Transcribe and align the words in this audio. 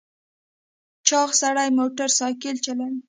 چاغ 1.07 1.29
سړی 1.41 1.69
موټر 1.77 2.09
سایکل 2.19 2.55
چلوي. 2.65 2.95